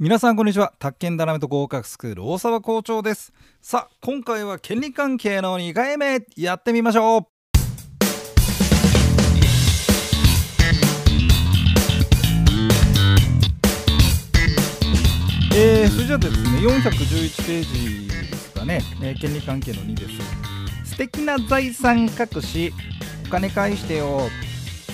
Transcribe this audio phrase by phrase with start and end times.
[0.00, 0.72] 皆さんこんにちは。
[0.78, 3.32] 宅建ダナメと合格スクール大沢校長です。
[3.60, 7.26] さあ今回は権利関係の2回目やってみましょう。
[15.56, 20.06] えー、それじゃあですね411ページですかね、えー、権利関係の2で
[20.84, 20.92] す。
[20.92, 22.72] 素敵な財産隠し
[23.26, 24.20] お金返してよ。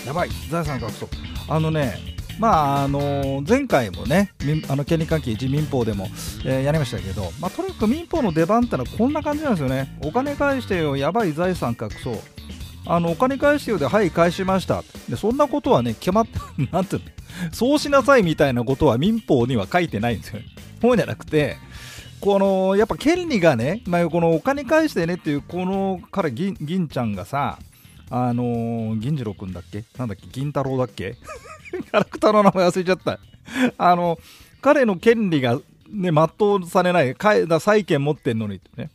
[0.06, 1.08] やばい財産隠そう。
[1.50, 4.32] あのねまああの前回もね
[4.68, 6.08] あの権利関係自民法でも、
[6.44, 9.96] えー、やりましたけど、まあ、とにかく民法の出番ってのはこんな感じなんですよね。
[10.02, 12.14] お金返してよやばい財産隠そう。
[12.86, 14.82] あのお金返してよではい返しました。
[15.08, 16.38] でそんなことはね決まって
[16.72, 17.08] なんていうの？
[17.52, 20.40] そうしなさいみたいなことは民法には書いてないんですよ
[20.80, 21.56] そうじゃなくて
[22.20, 26.54] このやっぱ権利がね、まあ、このお金返してねっていうこのから銀
[26.88, 27.58] ちゃんがさ
[28.10, 29.82] あのー、銀次郎くんだっけ？
[29.98, 30.28] なんだっけ？
[30.30, 31.16] 銀太郎だっけ？
[31.94, 33.18] ャラクターの名前忘れちゃった。
[33.78, 34.18] あの、
[34.60, 37.14] 彼の権利がね、全うされない、
[37.46, 38.90] だ債権持ってんのにってね。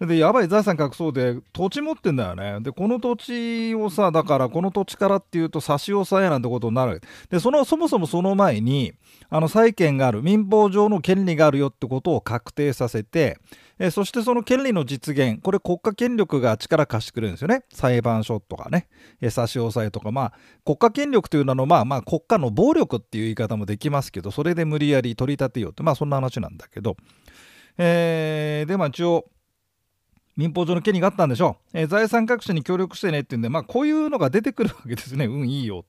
[0.00, 2.58] で、やばい財産隠そうで、土地持ってんだよね。
[2.60, 7.00] で、この土地をさ、だからこの土地からっていうと差し押さえなんてことになる。
[7.30, 8.92] で、その、そもそもその前に、
[9.30, 13.38] あの、債権がある、民法上の権利があるよってことを確定させて、
[13.84, 17.64] えそしてその権利の実現、これ国家権力が力貸してくれるんですよね。
[17.72, 18.86] 裁判所とかね、
[19.20, 20.32] え差し押さえとか、まあ、
[20.64, 26.96] 国家権力というのは、まあまあ、国家の暴力っていう言い方もできますけど、それで無理やり取り立てようって、まあそんな話なんだけど、
[27.76, 29.24] えー、で、まあ一応、
[30.36, 31.78] 民法上の権利があったんでしょう。
[31.80, 35.24] えー、財産隠しに協力してねっていうんで、まあこういうのが出てくるわけですね。
[35.24, 35.84] うん、いいよ。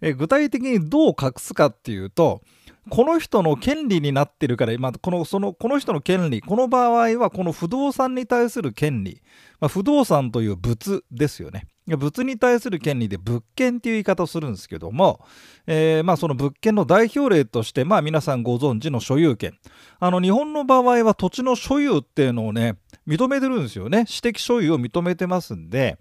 [0.00, 2.42] えー、具体的にどう隠すかっていうと、
[2.88, 9.22] この人の権利になってるから、今このそのこの人の権利、この場合はこの不動産に対する権利、
[9.60, 11.66] まあ、不動産という物ですよね。
[11.96, 15.24] 物に対する権利で物件っていう言い方をするんですけども、
[15.66, 19.58] えー、まあその物件の代表例として、まあ皆さんご存知の所有権。
[19.98, 24.04] あの日本の場合は土地の所有っていうのをね、認めてるんですよね。
[24.06, 25.98] 私的所有を認めてますんで、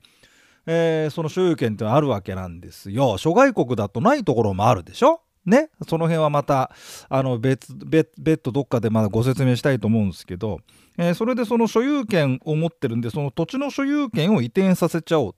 [0.66, 3.18] えー、その所有権ってのはあるわけなんですよ。
[3.18, 6.72] 諸外国だとないところもあるでしょね、その辺はまた
[7.08, 10.60] あの別別別途どっかでまだご説明したいと思うんですけど、
[10.98, 15.36] えー、それでその所有権を持ってるんでその土地の所有権を移転させちゃおう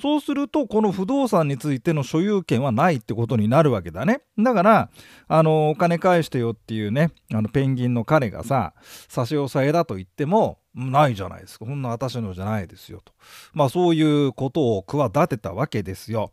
[0.00, 4.20] そうするとこの不動産についての所有権はないってことになるわけだね。
[4.38, 4.90] だから
[5.26, 8.74] あのお金返してよっていうねあのペンギンの彼がさ
[9.08, 11.64] 差し押さえだと言ってもないじゃないですか。
[11.64, 13.12] こんな私のじゃないですよと。
[13.54, 16.30] まあそういうことを企てたわけですよ。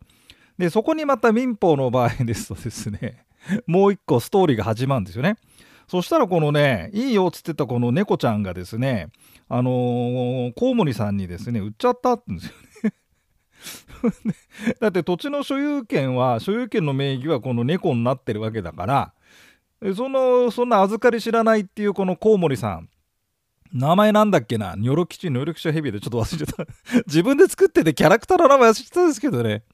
[0.58, 3.24] で、そこにまた民法の場合ですとですね、
[3.66, 5.36] もう一個ストーリーが始まるんですよね。
[5.88, 9.08] そしたらこのね、いいよっつってたこの猫ちゃんがですね、
[9.48, 12.64] あのー、コウモリさんにですね、売っちゃったって言うんですよね。
[14.80, 19.12] だって土地の所有権は、所有権の名義はこの猫になってるわけだから、
[19.94, 22.88] その、そんな預かり知らないっていうこのコウモリさん、
[23.74, 24.76] 名前なんだっけな？
[24.76, 26.72] ニョロ吉、ニョロ吉ヘビでちょっと忘れちゃった。
[27.06, 29.64] 自分で作っててキャラクターの名前忘れてたんですけどね。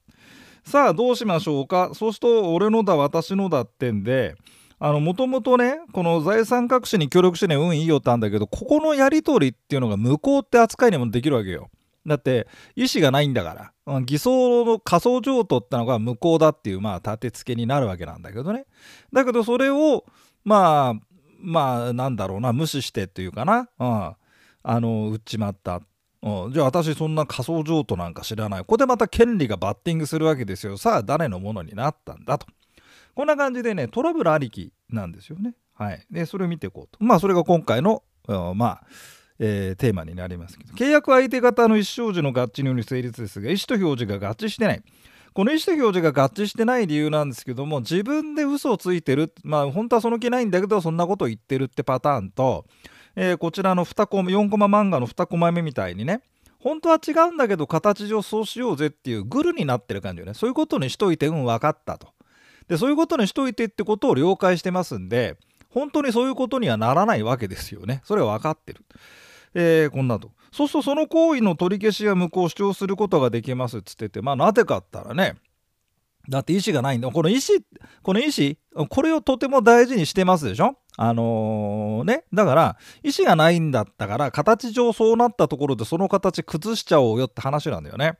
[0.63, 1.91] さあどうしましょうか？
[1.93, 4.35] そうすると俺のだ私のだってんで
[4.79, 11.69] もともとねこの財産隠しに協力してね運いいよってあんだけどここのやり取りっていうのが無効って扱いにもできるわけよ。
[12.07, 13.71] だって意思がないんだから。
[13.93, 18.65] うん偽装の仮想譲渡ってのが無効だっていうまあ立て付けになるわけなんだけどね。
[19.13, 20.05] だけどそれを
[20.43, 20.93] まあ
[21.39, 24.15] まあなんだろうな無視してっていうかな、うん、
[24.63, 25.81] あの売っちまった。
[26.23, 28.59] うん、じゃあ私そんな仮想譲渡なんか知らない。
[28.59, 30.77] ここでまた権利がバッティングするわけですよ。
[30.77, 32.47] さあ誰のものになったんだと。
[33.15, 35.55] こんな感じでね、トラブルありきなんですよね。
[35.73, 36.05] はい。
[36.11, 37.03] で、それを見ていこうと。
[37.03, 38.03] まあそれが今回の、
[38.55, 38.83] まあ、
[39.39, 44.83] えー、テーマになりますけど、契約相手方の意思表示の合致による成立ですが、意思と表示が合致してない。
[45.33, 49.33] この意思と表示が合致してない理由なんですけども、自分で嘘をついてる。
[49.43, 52.65] まあ本当はその気ないんだけど、そんなことを言ってるってパターンと、
[53.15, 56.21] えー、こちらの2コマ4コマ漫画の2コマ目みたいにね
[56.59, 60.33] 本当は違うんだけど形上そうしようぜっていうグルになってる感じよね。
[60.33, 62.09] そういうことにしといてうん分かったと。
[62.67, 65.37] でそういうことにしといてってことを了解してますんで
[65.69, 68.01] 本当にそういうことにはならないわけですよね。
[68.05, 68.85] それは分かってる。
[69.53, 70.31] えー、こんなと。
[70.51, 75.35] そうするとその行為の取り消しや無効を主張することができますっつっててまあなぜかったらね
[76.29, 77.09] だって意思がないんだ。
[77.09, 77.41] この意思
[78.03, 78.29] この意
[78.75, 80.77] 思これをとても大事にしてますでしょ。
[80.97, 88.17] あのー、ね、だから、意思がないんだったから、形上そうなったところでその形崩しちゃおうよって話なんだよね。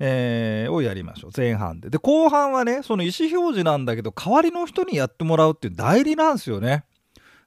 [0.00, 1.30] えー、をやりましょう。
[1.36, 1.90] 前半で。
[1.90, 6.84] で、後半はね、その意思表示なんだけど、代わりの人にやってもらうっていう代理なんですよね。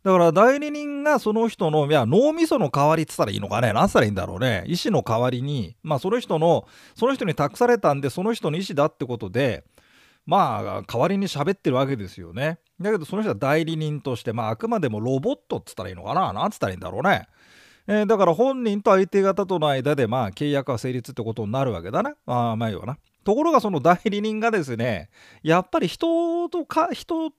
[0.03, 4.63] だから代理人がその人の、いや、脳みその代わりって言ったらいいのかね何したらいいんだろうね。
[4.65, 9.63] 意思の代わりに、まあその人の、その人に託されたんで、その人の意思だってことで、
[10.25, 12.59] まあ代わりに喋ってるわけですよね。
[12.81, 17.27] だけどその人は代理人としてまああくまでもロボットっつったらいいのかななんつったらいいんだろうね。
[17.87, 22.13] えー、だから本人と相手方との間でまあ契約は成立ってことになるわけだな。
[22.25, 22.97] まあまあいいわな。
[23.23, 25.09] ところがその代理人がですね
[25.43, 27.31] やっぱり人とか人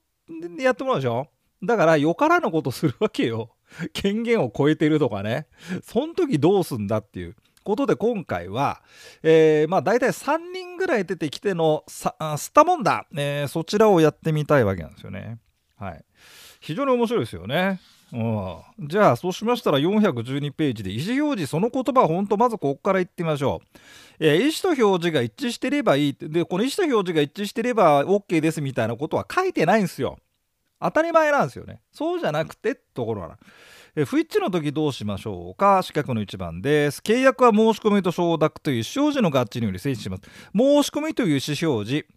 [0.55, 1.27] でやってもらうでしょ？
[1.63, 3.49] だからよからぬことするわけよ。
[3.93, 5.47] 権限を超えてるとかね。
[5.81, 7.35] そん時どうすんだっていう。
[7.63, 8.81] ことで今回は、
[9.23, 15.39] えー、まあ大体3人ぐらい出てきてのスタモンダ、えー、そちらをやってみたいわけなんですよね。
[15.77, 16.05] はい。
[16.59, 17.79] 非常に面白いですよね。
[18.13, 23.79] うん、じゃあそうしましたら412ページで意思表示その言葉ほんとまずここから言ってみましょう、
[24.19, 30.19] えー、意思と表示が一致してればいいでこの意思と表示が一致してれば OK ですみたいなことは書いてないんですよ
[30.79, 33.39] 当たり前なんですよねそうじゃなくてところな
[33.95, 35.83] え不一致の時どうしましょうか？
[35.83, 36.99] 四角の1番です。
[36.99, 40.23] 契約は申し込みと承諾という意思表示の合致により成立します。
[40.55, 42.07] 申し込みという意思表示。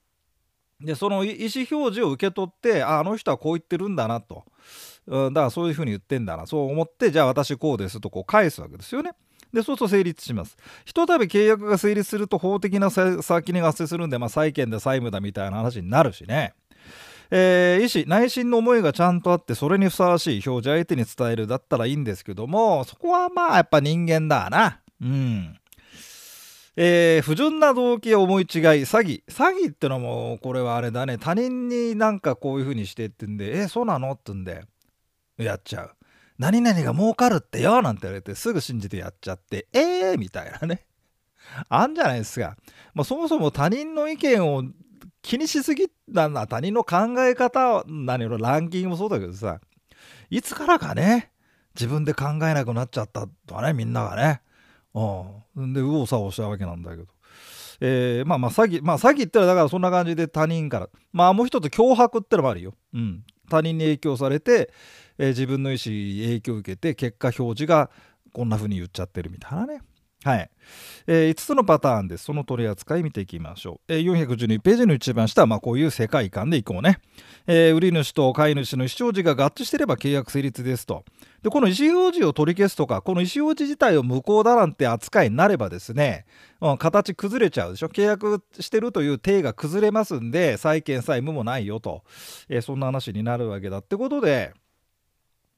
[0.80, 4.44] でその意思表示を受け取ってああの人はこう言ってるんだなと、
[5.06, 6.46] うん、だからそういうふうに言ってんだな。
[6.46, 9.12] そう思ってじゃあ私こうですとこう返すわけですよね。
[9.52, 10.56] でそうすると成立します。
[10.86, 16.54] ひとたび契約が成立すると法的な先に発生するんで、まあ、債権で債務だみたいな話になるしね。
[17.30, 24.80] えー、意思内心の思いがちゃんとあってそれにふさわしい表示相手に伝えるだったらいいんですけどもそこはまあやっぱ人間だな。
[25.00, 25.56] うん。
[26.76, 28.48] えー、不純な動機や思い違い
[28.84, 29.24] 詐欺。
[29.28, 31.16] 詐欺ってのもこれはあれだね。
[31.18, 34.12] 他人になんかこういう風にしてってんでえそうなの？
[34.12, 34.64] ってんで
[35.38, 35.90] やっちゃう。
[36.38, 37.80] 何々が儲かるってよ。
[37.80, 40.84] なんて言われてすぐ信じてやっちゃってえーみたいなね。
[41.68, 42.56] あんじゃないですか、
[42.92, 44.64] まあ、そもそも他人の意見を
[45.26, 49.60] 気にしすぎな他人の考え方何のランキングもそうだけどさ
[50.30, 51.32] いつからかね
[51.74, 54.40] 自分で考えなくなっちゃったとはねみんながね。
[54.94, 55.72] うん。
[55.72, 57.06] で右往左往したわけなんだけど。
[57.80, 60.88] えー、まあまあ詐欺まあ詐欺ってのはだからそんな感じで他人から。
[61.12, 64.72] まあもう一つ脅迫ってのもあるよ、うん、他人に影響されて、
[65.18, 67.90] えー、自分の意思影響を受けて結果表示が
[68.32, 69.80] こんな風に言っちゃってるみたいなね。
[70.26, 70.50] はい、
[71.06, 72.24] えー、5つのパターンです。
[72.24, 76.98] その取り扱い見ていきましょう、えー、412ページの一番下は、まあ、こういう世界観でいこうね、
[77.46, 81.04] えー、売り主と買い主の意思表示が合致してれば契約成立ですと。
[81.44, 86.26] でこの意思表示を取り消すとかこの意思表示自体を無効だなんて扱いになればですね、
[86.60, 87.86] うん、形崩れちゃうでしょ。
[87.86, 92.02] 契約してるという体が崩れますんで債権債務もないよと、
[92.48, 93.78] えそんな話になるわけだ。
[93.78, 94.54] ってことで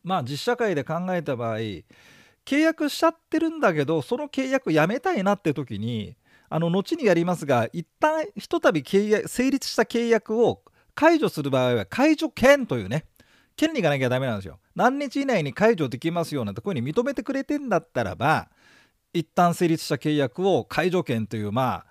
[0.04, 1.58] まあ実社会で考えた場合
[2.48, 6.16] 契約しちゃってるんだけどその契約やめたいなって時に
[6.48, 10.62] あの後にやりますが一旦ひとたび成立した契約を
[10.94, 13.04] 解除する場合は解除権というね
[13.54, 14.60] 権利がなきゃダメなんですよ。
[14.74, 18.48] 何日以内に解除できますよなんてこういうふうに認めてくれてんだったらば
[19.12, 21.86] 一旦成立した契約を解除権というまあ、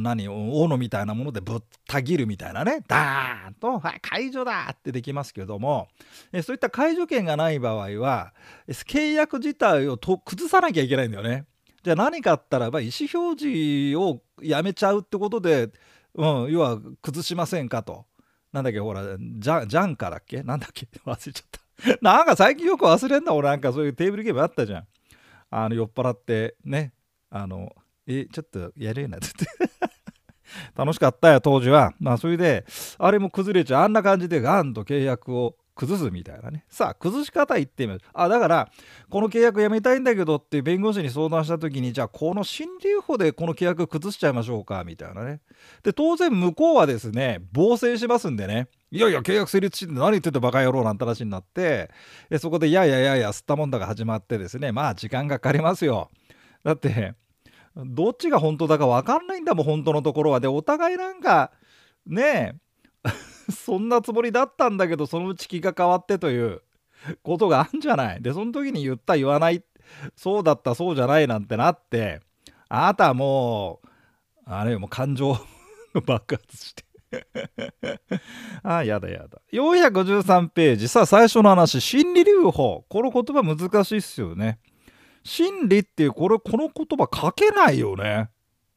[0.00, 1.58] 何斧みたいなものでぶっ
[1.88, 5.88] た切るみたいなねダーンと、解除だってできますけども
[6.32, 8.32] えそういった解除権がない場合は
[8.68, 11.46] 契約自体をと崩さなきゃいけないんだよね。
[11.82, 15.70] じゃあ何かあったらば意思表示をやめちゃうってことで、
[16.14, 18.06] うん、要は崩しませんかと。
[18.52, 20.44] なんだっけほらジャジャンカだっけ？
[20.44, 20.86] なんだっけ？
[21.04, 21.98] 忘れちゃった。
[22.00, 24.86] なんか最近よく忘れんだ俺なんかそういうテーブルゲームあったじゃん。
[25.50, 26.92] あの酔っ払ってね
[27.30, 27.74] あの
[28.06, 29.18] えちょっとやるよな。
[29.18, 29.28] っ て
[30.76, 31.94] 楽しかったよ当時は。
[31.98, 32.64] まあそれで
[32.98, 33.82] あれも崩れちゃう。
[33.84, 36.64] あんな感じでガンと契約を崩すみたいなね。
[36.68, 38.70] さあ崩し方言ってみるあだから
[39.08, 45.40] この契約やめたいんだけどって弁護士に相談した時にじゃあこの心理法でこの契約崩しちゃいましょうかみたいなね。
[45.82, 48.68] で当然向こうはですね防戦しますんでね。
[48.90, 51.90] いやいや契約成立して何言っててバカ野郎なんて話になって。
[52.38, 56.10] そこでいやいやいやいや吸ったもんだが始まってですねまあ時間がかかりますよ。
[56.64, 57.14] だって
[57.76, 60.40] どっちが本当だか分かんないんだもん本当のところは。
[60.40, 61.52] でお互いなんか
[62.06, 62.60] ね
[63.04, 63.10] え
[63.52, 66.62] そんなつもりだったんだけどそのうち気が変わってという
[67.22, 68.22] ことがあるんじゃない。
[68.22, 69.64] でその時に言った言わない
[70.16, 72.20] そうだったそうじゃないなんてなって
[72.68, 73.88] あなたはもう
[74.44, 75.36] あれよもう感情
[76.06, 76.84] 爆発して。
[78.62, 79.10] ああやだ。
[79.10, 80.88] やだ453ページ。
[80.88, 84.58] さあ最初の話心理留保この言葉難しいっすよね。
[85.24, 88.30] 真理っていうこれこの言葉書けないよね。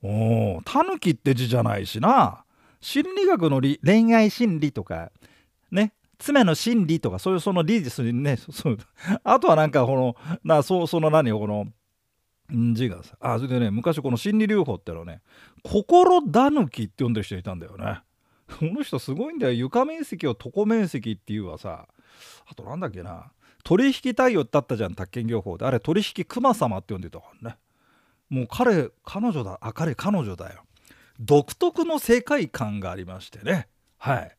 [0.03, 2.45] おタヌキって字じゃないしな。
[2.81, 5.11] 心理学の恋愛心理とか
[5.71, 8.77] ね妻の心理とかそういうその理ですね そう
[9.23, 11.65] あとはなんかこのなそその何この
[12.73, 15.21] 字がさあそれでね昔この心理療法ってのはね
[15.63, 18.01] 心だぬきって呼んでる人いたんだよね。
[18.59, 21.87] この人すごいんだよ床面積を床面積っていうはさ
[22.45, 23.31] あとなんだっけな
[23.65, 25.65] 取引対応だったじゃん宅建業法で。
[25.65, 27.57] あれ取引熊様って呼んでたからね。
[28.29, 30.61] もう彼彼女だあ彼彼女だよ。
[31.19, 33.67] 独特の世界観がありましてね。
[33.97, 34.37] はい。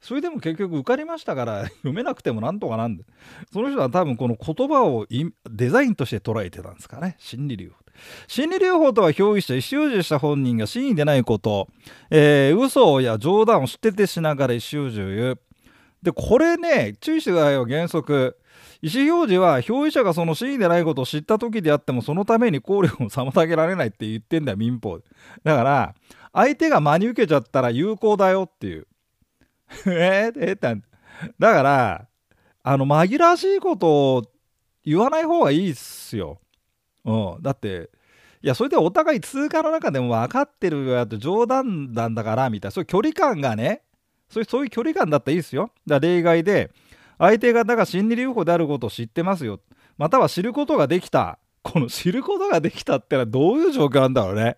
[0.00, 3.04] それでも結局受かりましたから 読めなくてもなんとかなんで。
[3.52, 5.08] その人は多分この言葉を
[5.50, 7.16] デザインとして捉えてたんですかね。
[7.18, 7.78] 心理療法
[8.28, 11.66] 心理療法とは表意者意思表示した本人が真意でないこと、
[12.10, 15.40] えー、嘘や冗談を知っててしながら意思表示を言う。
[16.00, 18.38] でこれね注意してくださいよ原則。
[18.80, 25.00] 意思表示は表意者がその真意でないことを知った時であってもそのために考慮を妨げられないって言ってんだよ民法
[25.42, 25.94] だから
[26.32, 28.86] 相手が真に受けちゃったら有効だよっていう。
[29.86, 30.82] えー、えー、って
[31.38, 32.08] だから
[32.62, 34.22] あの紛らわしいことを
[34.84, 36.40] 言わない方がいいっすよ。
[37.04, 37.90] うん、だって
[38.42, 42.72] いやそれでお互い通過の中でも分かってるよって冗談なんだからみたいな。
[42.72, 43.82] そういう距離感がね。
[44.30, 45.70] そういう距離感だったらいいですよ。
[45.86, 46.70] だ例外で
[47.18, 49.60] 相手方が心理留保であることを知ってますよ
[49.96, 54.56] または知ることができたこの知ることができたってのはどういう状況なんだろうね。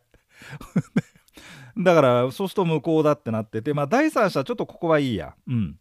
[1.77, 5.35] だからそうすると無効だってなっててまあ第三者ちょっとここはいいや。
[5.49, 5.77] うん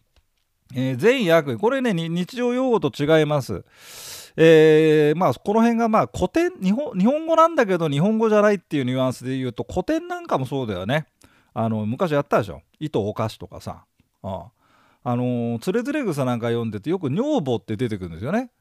[0.75, 3.63] えー、善意悪意これね日常用語と違います。
[4.37, 11.07] えー、まあこの辺がまあ古典日本日本語なんだけど日本語じゃないっていうニュアンスで言うと古典なんかもそうだよね。
[11.53, 13.83] あの昔やったでしょ糸お菓子とかさ。
[14.23, 14.47] あ
[15.03, 18.51] あのー、つれづれ草なんか読んでてよく女房って出てくるんですよね。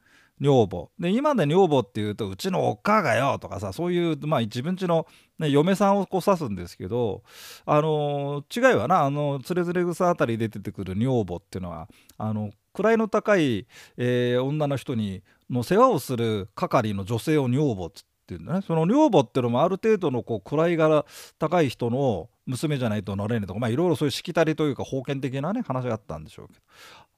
[0.41, 0.89] 女房。
[0.99, 5.05] で今で女房っていうとうちのおっかがよとかさそういう、まあ、自分ちの、
[5.37, 7.23] ね、嫁さんをこう指すんですけど
[7.65, 9.03] あの違いはな。
[9.03, 13.67] あのつれづれ草あたりで出てくる女房っていうのはあの位の高い、
[13.97, 18.03] えー、女の人にの世話をする係の女性を女房っつっ
[18.37, 18.61] てんだね。
[18.61, 21.05] その女房っていうのもある程度のこう位が
[21.39, 26.59] 高い人の娘じゃないとなれねえとかまあいろいろそういうしきたりというか封建的なね話があったんでしょうけど。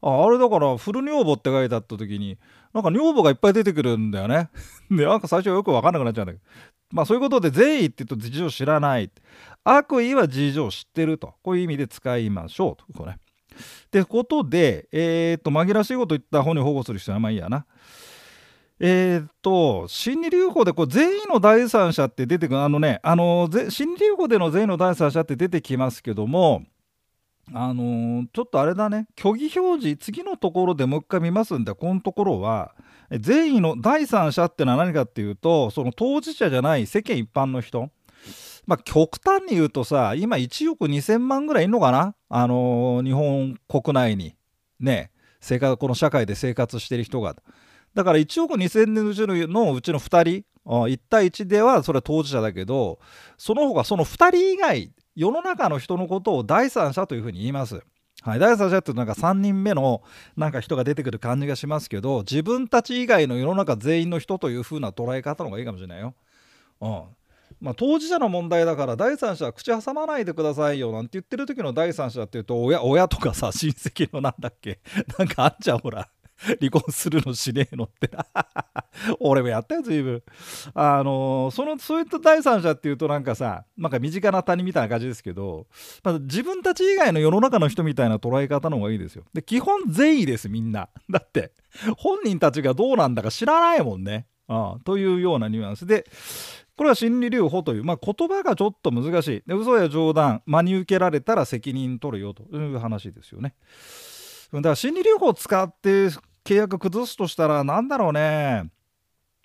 [0.03, 2.38] ああれだからフル女房って書いてあった時に
[2.74, 4.50] なんか女房がいっぱい出てくるんだよね。
[4.89, 6.46] でなんか最初よく分かんなくなっちゃうんだけど。
[6.91, 9.12] まあそういうことで善意って言うと事情知らない。
[9.63, 11.36] 悪意は事情知ってると。
[11.44, 12.86] こういう意味で使いましょうと。
[12.98, 13.20] これ、ね。
[13.86, 17.65] ってことでえー、っと紛らわしいこと言った方に保護する必要はまいいやな。
[18.83, 26.63] えー、っと心理留保でこう善意の第三者って出てくるあのねあの心理留保での善意の第三者って出てきますけども
[27.53, 32.73] あのー、ちょっとあれだね虚偽表示次のところでもう一回見ますんでこのところは
[33.11, 37.91] 善意の第三者ってのは何かっていうとその当事者じゃない世間一般の人
[38.65, 44.33] まあ極端に言うとさ今1億2000万ぐらいいるのかなあのー、日本国内に
[44.79, 47.35] ね生活この社会で生活してる人が。
[47.93, 53.00] だから1億2000人のうちのうちの2人1対1ではそれは当事者だけど
[53.38, 57.81] その他その2人以外世の中の人のことを第三者というふうに言います。
[58.24, 60.03] はい、第三者っていうなんか3人目の
[60.38, 66.13] なんか人が出てくる感じがしますけど自分たち以外の世の中全員の人というふうな捉え方の方がいいかもしれないよ。
[66.81, 67.03] うん
[67.60, 74.79] まあ、当事者の問題だから第三者は口挟まないでくださいよなんて言ってる時の第三者っていうと親親とかさ親戚のなんだっけ？
[75.19, 76.07] なんかあんじゃんほら
[76.60, 78.10] 離婚するのしねえのって。
[79.19, 80.24] 俺もやったよ随分。
[80.74, 85.67] あのそのそういった第三者っていうとなんかさなんか身近な他人みたいな感じですけど、
[86.03, 89.24] まあ、自分たち以外の世の中の人みたいな捉え方の方がいいですよ。
[89.33, 90.89] で基本善意ですみんな。
[91.10, 91.53] だって
[91.98, 94.27] 本人たちがどうなんだか知らないもんね。
[94.48, 95.86] ああというようなニュアンス。
[95.86, 96.05] で
[96.75, 99.43] これは心理留保という、まあ、言葉がちょっと難しい。
[99.45, 103.53] で嘘や冗談真に受けられたら責任取るよという話ですよね。
[104.53, 106.10] だから心理療法を使って
[106.43, 108.69] 契約崩すとしたら何だろうね。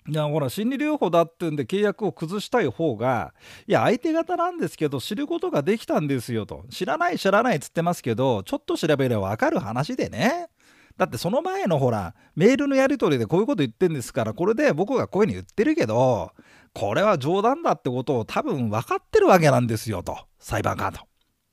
[0.09, 3.33] いやほら心理療法だってんで契約を崩したい方が
[3.67, 6.63] いや相手方なんですけど知ることができたんですよと。
[6.69, 10.47] 知らない知らないっつってますけどちょっと調べれば分かる話でね。
[10.95, 16.31] だってその前のほらメールのやり取りでこういうこと言ってんですからこれで僕がこういうふうに言ってるけど
[16.73, 20.17] これは冗談だってことを多分分かってるわけなんですよと。
[20.39, 21.01] 裁判官と。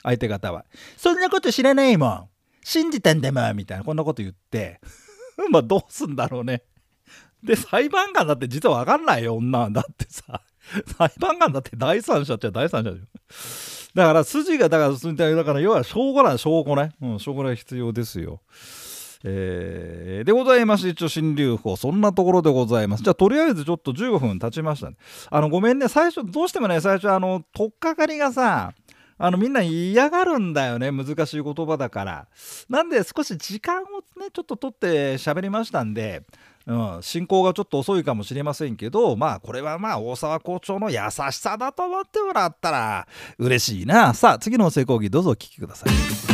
[0.04, 0.64] 相手方は
[0.96, 2.28] そんなこと知らないもん。
[2.62, 4.80] 信じたんだもんみたいなこんなこと言って。
[5.50, 6.62] まあどうすんだろうね。
[7.42, 10.40] で、裁判官だって実は分かんないよ、女だってさ。
[10.96, 13.06] 裁判官だって第三者っちゃ第三者でしょ。
[13.94, 16.92] だから筋が、だから、だから要は証拠なん証拠ね。
[17.00, 18.40] うん、証拠が必要ですよ。
[19.26, 23.02] えー、でございまして、一応新流法、そんなところでございます。
[23.02, 24.96] じゃあ、とりあえずちょっと15分経ちましたね。
[25.30, 28.74] あの、ごめんね、最初、どうしてもね、最初、あの、とっかかりがさ、
[29.16, 32.26] あのみんな嫌がるんだよね難しい言葉だから
[32.68, 33.86] なんで少し時間を
[34.20, 36.22] ねちょっと取って喋りましたんで
[36.66, 40.96] うん、進行がちょっと遅いかもしれませんけどまあこれはまあ大沢校長の優
[41.30, 43.06] しさだと思ってもらったら
[43.38, 46.33] 嬉しいなさあ次の成功儀どうぞお聞きください。